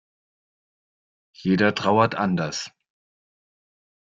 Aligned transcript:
Jeder 1.35 1.75
trauert 1.75 2.15
anders. 2.15 2.71